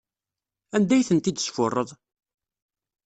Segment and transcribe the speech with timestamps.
[0.75, 1.89] Anda ay tent-id-tesfuṛeḍ?